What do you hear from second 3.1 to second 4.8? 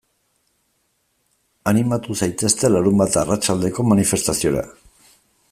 arratsaldeko manifestaziora.